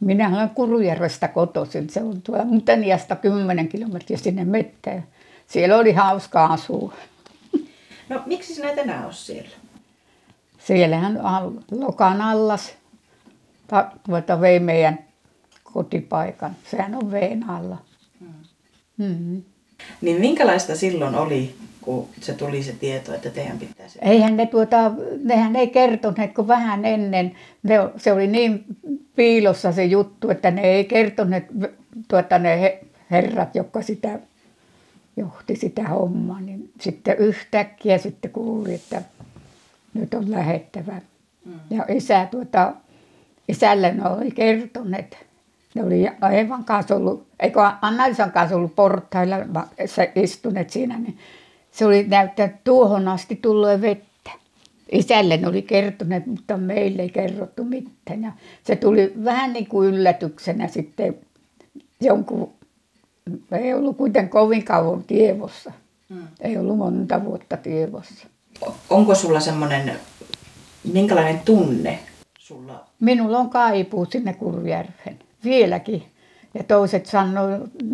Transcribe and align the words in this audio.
Minä 0.00 0.28
olen 0.28 0.50
Kurujärvestä 0.50 1.28
kotoisin. 1.28 1.90
Se 1.90 2.02
on 2.02 2.22
tuolla 2.22 2.44
Muteniasta 2.44 3.16
10 3.16 3.68
kilometriä 3.68 4.16
sinne 4.16 4.44
mettään. 4.44 5.04
Siellä 5.46 5.76
oli 5.76 5.92
hauska 5.92 6.44
asua. 6.44 6.94
No 8.08 8.22
miksi 8.26 8.54
sinä 8.54 8.70
et 8.70 8.78
enää 8.78 9.04
ole 9.04 9.12
siellä? 9.12 9.50
Siellähän 10.58 11.20
Lokan 11.70 12.20
allas 12.20 12.74
tuota 14.06 14.40
vei 14.40 14.60
meidän 14.60 14.98
kotipaikan. 15.64 16.56
Sehän 16.70 16.94
on 16.94 17.10
veen 17.10 17.50
alla. 17.50 17.78
Mm. 18.96 19.42
Niin 20.00 20.20
minkälaista 20.20 20.76
silloin 20.76 21.14
oli, 21.14 21.54
kun 21.80 22.08
se 22.20 22.32
tuli 22.32 22.62
se 22.62 22.72
tieto, 22.72 23.14
että 23.14 23.30
teidän 23.30 23.58
pitäisi... 23.58 23.98
Eihän 24.02 24.36
ne 24.36 24.46
tuota, 24.46 24.92
nehän 25.24 25.56
ei 25.56 25.68
kertoneet, 25.68 26.34
kun 26.34 26.48
vähän 26.48 26.84
ennen, 26.84 27.36
ne, 27.62 27.76
se 27.96 28.12
oli 28.12 28.26
niin 28.26 28.64
piilossa 29.16 29.72
se 29.72 29.84
juttu, 29.84 30.30
että 30.30 30.50
ne 30.50 30.62
ei 30.62 30.84
kertoneet 30.84 31.44
tuota, 32.08 32.38
ne 32.38 32.78
herrat, 33.10 33.54
jotka 33.54 33.82
sitä 33.82 34.18
johti 35.16 35.56
sitä 35.56 35.88
hommaa, 35.88 36.40
niin 36.40 36.70
sitten 36.80 37.16
yhtäkkiä 37.18 37.98
sitten 37.98 38.30
kuuli, 38.30 38.74
että 38.74 39.02
nyt 39.94 40.14
on 40.14 40.30
lähettävä. 40.30 41.00
Mm. 41.44 41.60
Ja 41.70 41.84
isä 41.88 42.28
tuota, 42.30 42.72
isälle 43.48 43.92
ne 43.92 44.08
oli 44.08 44.30
kertoneet, 44.30 45.29
ne 45.74 45.84
oli 45.84 46.06
Eevan 46.32 46.64
kanssa 46.64 46.96
ollut, 46.96 47.26
eikö 47.40 47.60
Anna-Liisan 47.82 48.32
kanssa 48.32 48.56
ollut 48.56 48.76
portailla 48.76 49.36
istuneet 50.14 50.70
siinä, 50.70 50.98
niin 50.98 51.18
se 51.70 51.86
oli 51.86 52.02
näyttänyt 52.08 52.64
tuohon 52.64 53.08
asti 53.08 53.36
tullut 53.36 53.80
vettä. 53.80 54.30
Isälle 54.92 55.36
ne 55.36 55.48
oli 55.48 55.62
kertoneet, 55.62 56.26
mutta 56.26 56.56
meille 56.56 57.02
ei 57.02 57.10
kerrottu 57.10 57.64
mitään. 57.64 58.22
Ja 58.22 58.32
se 58.64 58.76
tuli 58.76 59.12
vähän 59.24 59.52
niin 59.52 59.66
kuin 59.66 59.88
yllätyksenä 59.88 60.68
sitten 60.68 61.16
jonkun, 62.00 62.52
ei 63.52 63.74
ollut 63.74 63.96
kuitenkaan 63.96 64.44
kovin 64.44 64.64
kauan 64.64 65.04
tievossa. 65.04 65.72
Hmm. 66.08 66.28
Ei 66.40 66.58
ollut 66.58 66.78
monta 66.78 67.24
vuotta 67.24 67.56
tievossa. 67.56 68.26
Onko 68.90 69.14
sulla 69.14 69.40
semmoinen, 69.40 69.92
minkälainen 70.92 71.40
tunne 71.40 71.98
sulla? 72.38 72.84
Minulla 73.00 73.38
on 73.38 73.50
kaipuu 73.50 74.04
sinne 74.04 74.32
Kurjärven 74.32 75.18
vieläkin. 75.44 76.02
Ja 76.54 76.64
toiset 76.64 77.06
sanoo 77.06 77.48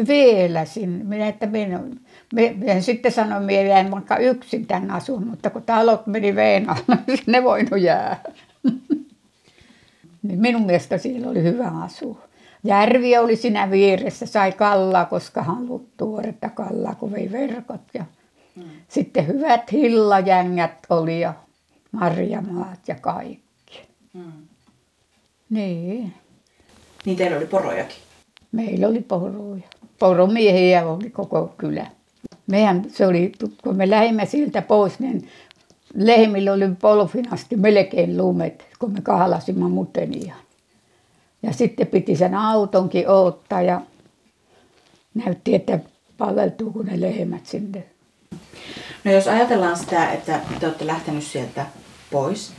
vielä 0.09 0.65
sinne. 0.65 1.05
Minä, 1.05 1.29
että 1.29 1.47
minä, 1.47 1.81
minä 2.33 2.81
sitten 2.81 3.13
sanoin, 3.13 3.43
minä 3.45 3.63
jäin 3.63 3.91
vaikka 3.91 4.17
yksin 4.17 4.67
tänne 4.67 4.95
asuun, 4.95 5.27
mutta 5.27 5.51
kun 5.51 5.63
talot 5.63 6.07
meni 6.07 6.35
veen 6.35 6.71
alla, 6.71 6.99
niin 7.07 7.19
ne 7.27 7.45
voinut 7.45 7.81
jäädä. 7.81 8.21
Niin 10.23 10.41
minun 10.41 10.67
mielestä 10.67 10.99
siellä 10.99 11.29
oli 11.29 11.43
hyvä 11.43 11.71
asua. 11.83 12.19
Järvi 12.65 13.19
oli 13.19 13.37
siinä 13.37 13.71
vieressä, 13.71 14.27
sai 14.27 14.53
kallaa, 14.53 15.05
koska 15.05 15.43
halusi 15.43 15.89
tuoretta 15.97 16.49
kallaa, 16.49 16.95
kun 16.95 17.13
vei 17.13 17.33
verkot. 17.33 17.81
Ja 17.95 18.05
mm. 18.57 18.63
Sitten 18.89 19.27
hyvät 19.27 19.73
hillajängät 19.73 20.87
oli 20.91 21.21
ja 21.21 21.35
marjamaat 21.93 22.89
ja 22.89 22.95
kaikki. 22.95 23.89
Mm. 24.13 24.33
Niin. 25.51 26.13
Niin 27.07 27.17
teillä 27.17 27.37
oli 27.37 27.47
porojakin? 27.47 27.97
Meillä 28.53 28.89
oli 28.89 29.01
poroja. 29.01 29.63
Poromiehiä 29.99 30.87
oli 30.87 31.11
koko 31.11 31.55
kylä. 31.59 31.87
Meidän, 32.47 32.87
se 32.93 33.07
oli, 33.07 33.33
kun 33.65 33.77
me 33.77 33.91
lähdimme 33.91 34.27
siltä 34.27 34.63
pois, 34.63 34.99
niin 34.99 35.29
lehmillä 35.95 36.53
oli 36.53 36.65
polfinasti 36.81 37.57
melkein 37.57 38.17
lumet, 38.17 38.67
kun 38.79 38.93
me 38.93 39.01
kahlasimme 39.01 39.69
mutenia. 39.69 40.35
Ja 41.43 41.53
sitten 41.53 41.87
piti 41.87 42.17
sen 42.17 42.35
autonkin 42.35 43.09
ottaa 43.09 43.63
ja 43.63 43.81
näytti, 45.15 45.55
että 45.55 45.79
paleltuuko 46.19 46.83
ne 46.83 47.01
lehmät 47.01 47.47
sinne. 47.47 47.85
No 49.05 49.13
jos 49.13 49.29
ajatellaan 49.29 49.77
sitä, 49.77 50.13
että 50.13 50.41
te 50.61 50.67
olette 50.67 50.87
lähtenyt 50.87 51.25
sieltä 51.25 51.67
pois, 52.11 52.53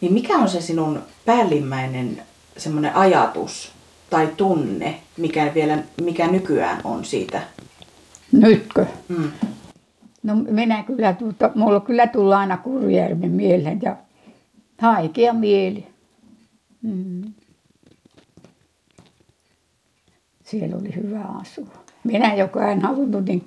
niin 0.00 0.12
mikä 0.12 0.36
on 0.36 0.48
se 0.48 0.60
sinun 0.60 1.02
päällimmäinen 1.24 2.22
semmoinen 2.58 2.96
ajatus 2.96 3.72
tai 4.10 4.28
tunne, 4.36 5.00
mikä, 5.16 5.50
vielä, 5.54 5.78
mikä 6.02 6.26
nykyään 6.26 6.80
on 6.84 7.04
siitä? 7.04 7.42
Nytkö? 8.32 8.86
Mm. 9.08 9.30
No 10.22 10.34
minä 10.34 10.82
kyllä, 10.82 11.12
tuota, 11.12 11.50
mulla 11.54 11.80
kyllä 11.80 12.06
tulla 12.06 12.38
aina 12.38 12.56
Kurjärven 12.56 13.30
mieleen 13.30 13.78
ja 13.82 13.96
haikea 14.78 15.32
mieli. 15.32 15.86
Mm. 16.82 17.22
Siellä 20.44 20.76
oli 20.76 20.94
hyvä 20.94 21.24
asua. 21.40 21.84
Minä, 22.04 22.34
joka 22.34 22.70
en 22.70 22.80
halunnut 22.80 23.24
niin 23.24 23.44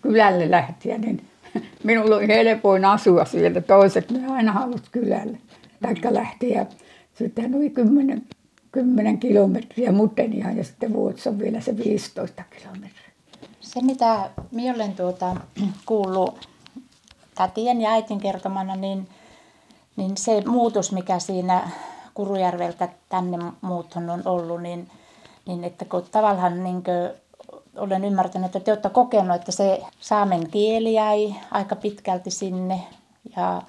kylälle 0.00 0.50
lähteä, 0.50 0.98
niin 0.98 1.22
minulla 1.84 2.16
oli 2.16 2.28
helpoin 2.28 2.84
asua 2.84 3.24
siellä. 3.24 3.60
Toiset 3.60 4.10
ne 4.10 4.26
aina 4.26 4.52
halusivat 4.52 4.88
kylälle, 4.92 5.38
taikka 5.82 6.14
lähteä. 6.14 6.66
Sitten 7.14 7.54
oli 7.54 7.70
kymmenen 7.70 8.22
10 8.74 9.18
kilometriä 9.18 9.92
Mutenia 9.92 10.50
ja 10.50 10.64
sitten 10.64 10.92
Vuotsa 10.92 11.30
on 11.30 11.38
vielä 11.38 11.60
se 11.60 11.76
15 11.76 12.42
kilometriä. 12.58 13.10
Se 13.60 13.82
mitä 13.82 14.30
minä 14.50 14.74
olen 14.74 14.92
tuota, 14.92 15.36
kuullut 15.86 16.48
tätien 17.34 17.80
ja 17.80 17.90
äitin 17.90 18.20
kertomana, 18.20 18.76
niin, 18.76 19.08
niin 19.96 20.16
se 20.16 20.42
muutos, 20.46 20.92
mikä 20.92 21.18
siinä 21.18 21.70
Kurujärveltä 22.14 22.88
tänne 23.08 23.38
muutton 23.60 24.10
on 24.10 24.22
ollut, 24.24 24.62
niin, 24.62 24.90
niin 25.46 25.64
että 25.64 25.84
kun 25.84 26.04
tavallaan 26.12 26.64
niin 26.64 26.82
kuin 26.82 27.10
olen 27.76 28.04
ymmärtänyt, 28.04 28.46
että 28.46 28.60
te 28.60 28.70
olette 28.70 28.88
kokenut, 28.88 29.36
että 29.36 29.52
se 29.52 29.82
saamen 30.00 30.50
kieli 30.50 30.94
jäi 30.94 31.34
aika 31.50 31.76
pitkälti 31.76 32.30
sinne 32.30 32.80
ja 33.36 33.62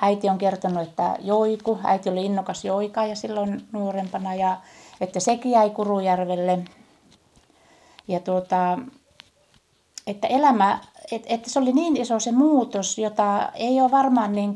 äiti 0.00 0.28
on 0.28 0.38
kertonut, 0.38 0.82
että 0.82 1.16
joiku, 1.20 1.78
äiti 1.84 2.08
oli 2.08 2.24
innokas 2.24 2.64
joikaaja 2.64 3.16
silloin 3.16 3.64
nuorempana 3.72 4.34
ja 4.34 4.56
että 5.00 5.20
sekin 5.20 5.52
jäi 5.52 5.70
Kurujärvelle. 5.70 6.58
Ja 8.08 8.20
tuota, 8.20 8.78
että 10.06 10.26
elämä, 10.26 10.78
että, 11.12 11.34
että 11.34 11.50
se 11.50 11.58
oli 11.58 11.72
niin 11.72 11.96
iso 11.96 12.20
se 12.20 12.32
muutos, 12.32 12.98
jota 12.98 13.52
ei 13.54 13.80
ole 13.80 13.90
varmaan 13.90 14.32
niin 14.32 14.54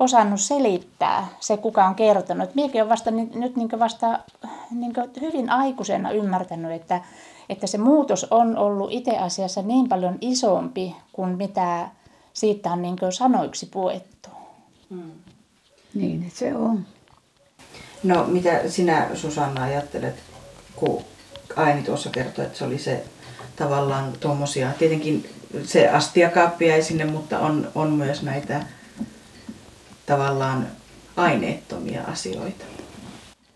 osannut 0.00 0.40
selittää 0.40 1.28
se, 1.40 1.56
kuka 1.56 1.86
on 1.86 1.94
kertonut. 1.94 2.54
Miekin 2.54 2.82
on 2.82 2.88
vasta, 2.88 3.10
nyt 3.10 3.56
niin 3.56 3.78
vasta 3.78 4.18
niin 4.70 4.92
hyvin 5.20 5.50
aikuisena 5.50 6.10
ymmärtänyt, 6.10 6.72
että, 6.72 7.00
että 7.48 7.66
se 7.66 7.78
muutos 7.78 8.26
on 8.30 8.58
ollut 8.58 8.92
itse 8.92 9.18
asiassa 9.18 9.62
niin 9.62 9.88
paljon 9.88 10.18
isompi 10.20 10.96
kuin 11.12 11.36
mitä 11.36 11.88
siitä 12.32 12.72
on 12.72 12.82
niin 12.82 12.96
sanoiksi 13.10 13.66
puettu. 13.66 14.28
Mm. 14.92 15.10
Niin 15.94 16.32
se 16.34 16.54
on. 16.54 16.86
No 18.02 18.24
mitä 18.26 18.68
sinä 18.68 19.08
Susanna 19.14 19.62
ajattelet, 19.62 20.14
kun 20.76 21.04
Aini 21.56 21.82
tuossa 21.82 22.10
kertoi, 22.10 22.44
että 22.44 22.58
se 22.58 22.64
oli 22.64 22.78
se 22.78 23.04
tavallaan 23.56 24.12
tuommoisia, 24.20 24.70
tietenkin 24.78 25.28
se 25.64 25.88
astiakaappi 25.88 26.66
jäi 26.66 26.82
sinne, 26.82 27.04
mutta 27.04 27.38
on, 27.38 27.68
on 27.74 27.92
myös 27.92 28.22
näitä 28.22 28.66
tavallaan 30.06 30.66
aineettomia 31.16 32.02
asioita. 32.02 32.64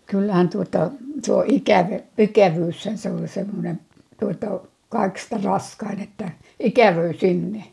Kyllähän 0.05 0.49
tuota, 0.49 0.91
tuo 1.25 1.43
ikävä, 1.47 1.99
ikävyys, 2.17 2.89
se 2.95 3.11
oli 3.11 3.27
semmoinen 3.27 3.79
tuota, 4.19 4.47
kaikista 4.89 5.39
raskain, 5.43 5.99
että 5.99 6.31
ikävy 6.59 7.13
sinne. 7.19 7.63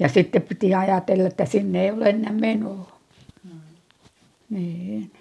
Ja 0.00 0.08
sitten 0.08 0.42
piti 0.42 0.74
ajatella, 0.74 1.28
että 1.28 1.44
sinne 1.44 1.84
ei 1.84 1.90
ole 1.90 2.08
enää 2.08 2.32
menoa. 2.32 2.98
Hmm. 3.44 3.60
Niin. 4.50 5.12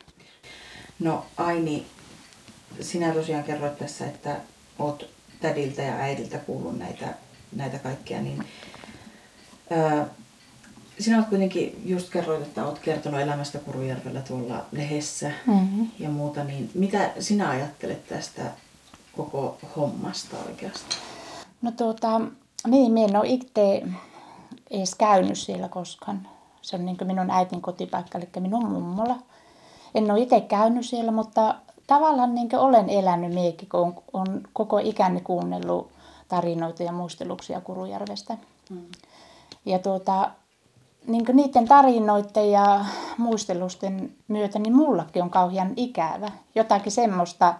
No 0.99 1.25
Aini, 1.37 1.85
sinä 2.81 3.13
tosiaan 3.13 3.43
kerroit 3.43 3.77
tässä, 3.77 4.05
että 4.05 4.35
olet 4.79 5.05
tädiltä 5.41 5.81
ja 5.81 5.93
äidiltä 5.93 6.37
kuullut 6.37 6.77
näitä, 6.77 7.13
näitä 7.55 7.79
kaikkia, 7.79 8.21
niin 8.21 8.43
ää, 9.69 10.05
sinä 10.99 11.17
olet 11.17 11.29
kuitenkin 11.29 11.81
just 11.85 12.09
kerroit, 12.09 12.41
että 12.41 12.65
olet 12.65 12.79
kertonut 12.79 13.21
elämästä 13.21 13.59
Kurujärvellä 13.59 14.21
tuolla 14.21 14.65
lehdessä 14.71 15.31
mm-hmm. 15.47 15.87
ja 15.99 16.09
muuta, 16.09 16.43
niin 16.43 16.71
mitä 16.73 17.11
sinä 17.19 17.49
ajattelet 17.49 18.07
tästä 18.07 18.41
koko 19.17 19.57
hommasta 19.75 20.37
oikeastaan? 20.47 21.01
No 21.61 21.71
tuota, 21.71 22.21
niin, 22.67 22.91
minä 22.91 23.07
en 23.07 23.15
ole 23.15 23.27
itse 23.27 23.83
edes 24.71 24.95
käynyt 24.95 25.37
siellä 25.37 25.69
koskaan. 25.69 26.27
Se 26.61 26.75
on 26.75 26.85
niin 26.85 26.97
minun 27.03 27.31
äitin 27.31 27.61
kotipaikka, 27.61 28.17
eli 28.17 28.27
minun 28.39 28.69
mummola. 28.69 29.15
En 29.95 30.11
ole 30.11 30.21
itse 30.21 30.41
käynyt 30.41 30.85
siellä, 30.85 31.11
mutta 31.11 31.55
tavallaan 31.87 32.35
niin 32.35 32.55
olen 32.55 32.89
elänyt 32.89 33.33
miekin, 33.33 33.69
kun 33.69 33.79
on, 33.79 33.93
on 34.13 34.41
koko 34.53 34.77
ikäni 34.77 35.21
kuunnellut 35.21 35.91
tarinoita 36.27 36.83
ja 36.83 36.91
muisteluksia 36.91 37.61
Kurujärvestä. 37.61 38.37
Mm. 38.69 38.85
Ja 39.65 39.79
tuota, 39.79 40.31
niin 41.07 41.25
niiden 41.33 41.67
tarinoiden 41.67 42.51
ja 42.51 42.85
muistelusten 43.17 44.11
myötä, 44.27 44.59
niin 44.59 44.75
mullakin 44.75 45.23
on 45.23 45.29
kauhean 45.29 45.73
ikävä. 45.75 46.31
Jotakin 46.55 46.91
semmoista, 46.91 47.53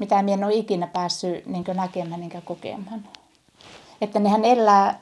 mitä 0.00 0.22
minä 0.22 0.34
en 0.34 0.44
ole 0.44 0.54
ikinä 0.54 0.86
päässyt 0.86 1.46
niin 1.46 1.64
näkemään 1.74 2.22
enkä 2.22 2.40
kokemaan. 2.40 3.04
Että 4.00 4.18
nehän 4.18 4.44
elää, 4.44 4.98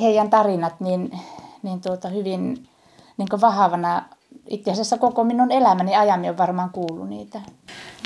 heidän 0.00 0.30
tarinat, 0.30 0.80
niin, 0.80 1.18
niin 1.62 1.80
tuota, 1.80 2.08
hyvin 2.08 2.68
niin 3.16 3.40
vahvana 3.40 4.02
itse 4.46 4.70
asiassa 4.70 4.98
koko 4.98 5.24
minun 5.24 5.50
elämäni 5.50 5.96
ajan 5.96 6.24
on 6.28 6.38
varmaan 6.38 6.70
kuullut 6.70 7.08
niitä. 7.08 7.40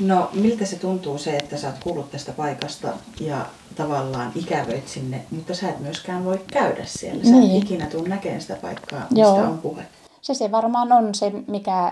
No 0.03 0.29
miltä 0.33 0.65
se 0.65 0.75
tuntuu 0.75 1.17
se, 1.17 1.37
että 1.37 1.57
sä 1.57 1.67
oot 1.67 1.83
kuullut 1.83 2.11
tästä 2.11 2.31
paikasta 2.31 2.87
ja 3.19 3.45
tavallaan 3.75 4.31
ikävöit 4.35 4.87
sinne, 4.87 5.25
mutta 5.31 5.55
sä 5.55 5.69
et 5.69 5.79
myöskään 5.79 6.25
voi 6.25 6.41
käydä 6.51 6.85
siellä. 6.85 7.23
Sä 7.23 7.31
niin. 7.31 7.57
et 7.57 7.63
ikinä 7.63 7.85
tuu 7.85 8.03
näkemään 8.03 8.41
sitä 8.41 8.55
paikkaa, 8.61 8.99
mistä 8.99 9.21
Joo. 9.21 9.35
on 9.35 9.57
puhe. 9.57 9.83
Se 10.21 10.33
se 10.33 10.51
varmaan 10.51 10.91
on 10.91 11.15
se, 11.15 11.31
mikä 11.47 11.91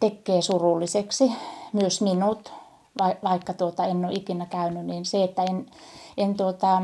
tekee 0.00 0.42
surulliseksi 0.42 1.32
myös 1.72 2.00
minut, 2.00 2.52
vaikka 3.24 3.52
tuota 3.52 3.84
en 3.84 4.04
ole 4.04 4.12
ikinä 4.12 4.46
käynyt, 4.46 4.86
niin 4.86 5.04
se, 5.04 5.24
että 5.24 5.42
en, 5.42 5.66
en 6.16 6.34
tuota, 6.34 6.82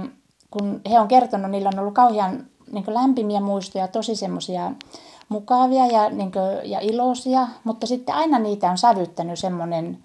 kun 0.58 0.80
he 0.90 1.00
on 1.00 1.08
kertonut, 1.08 1.50
niillä 1.50 1.70
on 1.74 1.78
ollut 1.78 1.94
kauhean 1.94 2.46
niin 2.72 2.84
lämpimiä 2.86 3.40
muistoja, 3.40 3.88
tosi 3.88 4.16
semmoisia 4.16 4.72
mukavia 5.28 5.86
ja, 5.86 6.10
niin 6.10 6.32
kuin, 6.32 6.70
ja 6.70 6.80
iloisia, 6.80 7.48
mutta 7.64 7.86
sitten 7.86 8.14
aina 8.14 8.38
niitä 8.38 8.70
on 8.70 8.78
sävyttänyt 8.78 9.38
semmoinen 9.38 9.98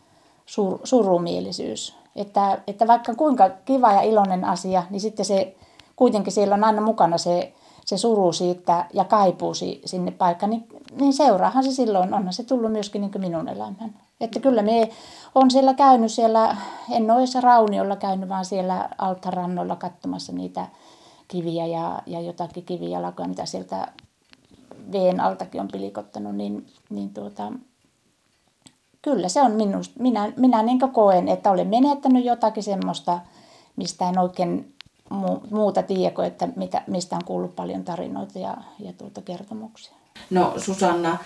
sur, 0.46 0.80
surumielisyys. 0.84 1.96
Että, 2.16 2.62
että 2.68 2.88
vaikka 2.88 3.16
kuinka 3.16 3.50
kiva 3.66 3.94
ja 3.94 4.02
iloinen 4.02 4.46
asia, 4.46 4.84
niin 4.90 5.02
sitten 5.02 5.26
se 5.26 5.56
kuitenkin 5.96 6.34
siellä 6.34 6.56
on 6.56 6.64
aina 6.64 6.82
mukana 6.82 7.18
se, 7.18 7.54
se 7.86 7.98
suru 7.98 8.34
siitä 8.34 8.86
ja 8.94 9.04
kaipuu 9.06 9.54
sinne 9.86 10.12
paikkaan, 10.12 10.50
niin, 10.50 10.68
niin 11.00 11.14
seuraahan 11.14 11.64
se 11.64 11.72
silloin, 11.72 12.14
onhan 12.14 12.34
se 12.34 12.44
tullut 12.44 12.72
myöskin 12.72 13.02
niin 13.02 13.12
minun 13.18 13.50
elämään. 13.50 13.96
Että 14.22 14.40
kyllä 14.40 14.62
me 14.62 14.90
on 15.36 15.52
siellä 15.52 15.74
käynyt 15.74 16.12
siellä, 16.12 16.58
en 16.92 17.12
ole 17.12 17.20
edes 17.20 17.36
rauniolla 17.36 17.96
käynyt, 17.96 18.30
vaan 18.30 18.46
siellä 18.46 18.90
alttarannoilla 18.98 19.76
katsomassa 19.76 20.34
niitä 20.34 20.68
kiviä 21.28 21.66
ja, 21.66 22.02
ja 22.06 22.22
jotakin 22.22 22.66
kivijalkoja, 22.66 23.28
mitä 23.28 23.46
sieltä 23.46 23.88
veen 24.92 25.20
altakin 25.20 25.62
on 25.62 25.68
pilikottanut, 25.68 26.36
niin, 26.36 26.66
niin 26.90 27.14
tuota, 27.14 27.52
kyllä 29.02 29.30
se 29.30 29.42
on 29.42 29.52
minusta, 29.52 29.94
minä, 30.00 30.34
minä 30.36 30.64
niin 30.64 30.80
koen, 30.80 31.28
että 31.28 31.52
olen 31.52 31.68
menettänyt 31.68 32.26
jotakin 32.26 32.64
semmoista, 32.64 33.20
mistä 33.76 34.10
en 34.10 34.20
oikein 34.20 34.76
muuta 35.52 35.84
tiedä 35.84 36.16
kuin, 36.16 36.28
että 36.28 36.48
mitä, 36.56 36.82
mistä 36.88 37.16
on 37.16 37.26
kuullut 37.26 37.56
paljon 37.56 37.84
tarinoita 37.84 38.40
ja, 38.40 38.58
ja 38.80 38.94
tuota 38.94 39.22
kertomuksia. 39.22 39.94
No 40.30 40.54
Susanna, 40.58 41.18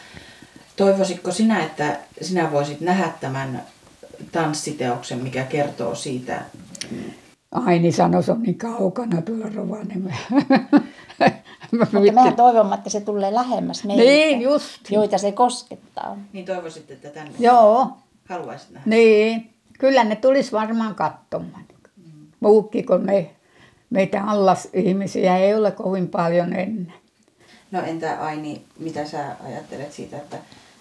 toivoisitko 0.78 1.32
sinä, 1.32 1.64
että 1.64 2.00
sinä 2.22 2.52
voisit 2.52 2.82
nähdä 2.82 3.12
tämän 3.20 3.64
tanssiteoksen, 4.34 5.24
mikä 5.24 5.44
kertoo 5.44 5.96
siitä? 5.96 6.42
Aini 7.52 7.92
sanoi, 7.92 8.24
se 8.24 8.32
on 8.32 8.42
niin 8.42 8.58
kaukana 8.58 9.22
tuolla 9.22 9.46
Rovaniemellä. 9.56 10.16
Mutta 11.80 12.14
mehän 12.14 12.36
toivomme, 12.36 12.76
että 12.76 12.90
se 12.90 13.02
tulee 13.02 13.34
lähemmäs 13.34 13.84
meitä, 13.84 14.04
niin, 14.04 14.42
just. 14.42 14.92
joita 14.92 15.18
se 15.18 15.32
koskettaa. 15.32 16.18
Niin 16.34 16.46
toivoisit, 16.46 16.92
että 16.92 17.10
tänne 17.10 17.32
Joo. 17.40 17.88
haluaisit 18.30 18.70
nähdä. 18.72 18.90
Niin, 18.90 19.50
kyllä 19.80 20.04
ne 20.04 20.16
tulisi 20.16 20.52
varmaan 20.52 20.96
katsomaan. 20.96 21.66
Mm. 21.98 22.28
Muukki, 22.40 22.84
kun 22.84 23.02
me, 23.02 23.32
meitä 23.90 24.24
allas 24.24 24.68
ihmisiä 24.74 25.38
ei 25.38 25.56
ole 25.56 25.72
kovin 25.72 26.08
paljon 26.08 26.54
ennen. 26.54 26.94
No 27.72 27.82
entä 27.82 28.26
Aini, 28.26 28.62
mitä 28.80 29.06
sä 29.06 29.36
ajattelet 29.46 29.92
siitä, 29.92 30.18
että 30.18 30.38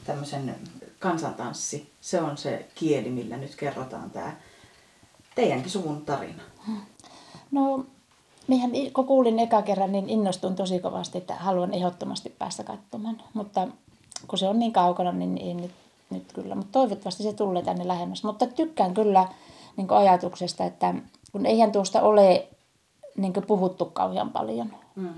tämmöisen 0.06 0.54
kansantanssi, 1.02 1.92
se 2.00 2.20
on 2.20 2.36
se 2.36 2.68
kieli, 2.74 3.10
millä 3.10 3.36
nyt 3.36 3.56
kerrotaan 3.56 4.10
tämä 4.10 4.36
teidänkin 5.34 5.70
suvun 5.70 6.04
tarina? 6.04 6.42
No 7.50 7.84
Mehän, 8.48 8.70
kun 8.94 9.06
kuulin 9.06 9.38
eka 9.38 9.62
kerran, 9.62 9.92
niin 9.92 10.10
innostuin 10.10 10.56
tosi 10.56 10.78
kovasti, 10.78 11.18
että 11.18 11.34
haluan 11.34 11.74
ehdottomasti 11.74 12.34
päästä 12.38 12.64
katsomaan. 12.64 13.22
Mutta 13.34 13.68
kun 14.28 14.38
se 14.38 14.48
on 14.48 14.58
niin 14.58 14.72
kaukana, 14.72 15.12
niin 15.12 15.38
ei 15.38 15.54
nyt, 15.54 15.70
nyt 16.10 16.32
kyllä. 16.32 16.54
Mutta 16.54 16.72
toivottavasti 16.72 17.22
se 17.22 17.32
tulee 17.32 17.62
tänne 17.62 17.88
lähemmäs. 17.88 18.24
Mutta 18.24 18.46
tykkään 18.46 18.94
kyllä 18.94 19.28
niin 19.76 19.90
ajatuksesta, 19.90 20.64
että 20.64 20.94
kun 21.32 21.46
eihän 21.46 21.72
tuosta 21.72 22.02
ole 22.02 22.48
niin 23.16 23.32
puhuttu 23.46 23.84
kauhean 23.84 24.30
paljon. 24.30 24.72
Mm. 24.96 25.14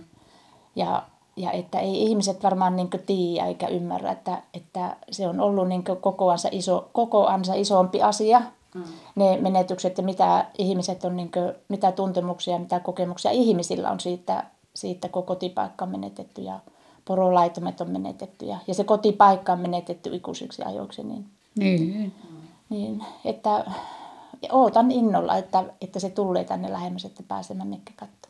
Ja, 0.76 1.02
ja 1.36 1.52
että 1.52 1.80
ei 1.80 2.02
ihmiset 2.02 2.42
varmaan 2.42 2.76
niin 2.76 2.90
tiedä 3.06 3.46
eikä 3.46 3.68
ymmärrä, 3.68 4.12
että, 4.12 4.42
että 4.54 4.96
se 5.10 5.28
on 5.28 5.40
ollut 5.40 5.68
niin 5.68 5.84
kokoansa, 6.00 6.48
iso, 6.52 6.88
kokoansa 6.92 7.54
isompi 7.54 8.02
asia 8.02 8.42
mm. 8.74 8.82
ne 9.14 9.38
menetykset 9.40 9.98
ja 9.98 10.04
mitä 10.04 10.46
ihmiset 10.58 11.04
on, 11.04 11.16
niin 11.16 11.30
kuin, 11.32 11.52
mitä 11.68 11.92
tuntemuksia, 11.92 12.58
mitä 12.58 12.80
kokemuksia 12.80 13.30
ihmisillä 13.30 13.90
on 13.90 14.00
siitä, 14.00 14.44
siitä 14.74 15.08
kun 15.08 15.22
kotipaikka 15.22 15.84
on 15.84 15.90
menetetty 15.90 16.42
ja 16.42 16.60
porolaitumet 17.04 17.80
on 17.80 17.90
menetetty 17.90 18.46
ja, 18.46 18.58
ja 18.66 18.74
se 18.74 18.84
kotipaikka 18.84 19.52
on 19.52 19.60
menetetty 19.60 20.10
ikuisiksi 20.14 20.62
ajoiksi. 20.62 21.02
Niin, 21.02 21.26
niin. 21.58 22.12
niin 22.70 23.04
että 23.24 23.64
ootan 24.52 24.90
innolla, 24.90 25.36
että, 25.36 25.64
että 25.80 26.00
se 26.00 26.10
tulee 26.10 26.44
tänne 26.44 26.72
lähemmäs, 26.72 27.04
että 27.04 27.22
pääsemme 27.28 27.64
mekin 27.64 27.94
katsomaan. 27.96 28.23